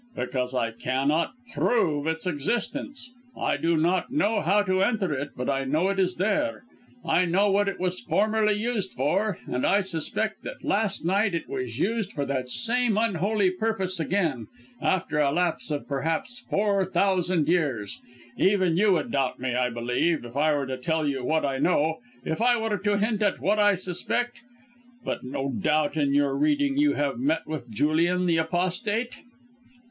[0.15, 3.11] "Because I cannot prove its existence.
[3.37, 6.63] I do not know how to enter it, but I know it is there;
[7.05, 11.47] I know what it was formerly used for, and I suspect that last night it
[11.47, 14.47] was used for that same unholy purpose again
[14.81, 18.01] after a lapse of perhaps four thousand years!
[18.39, 21.59] Even you would doubt me, I believe, if I were to tell you what I
[21.59, 24.41] know, if I were to hint at what I suspect.
[25.05, 29.13] But no doubt in your reading you have met with Julian the Apostate?"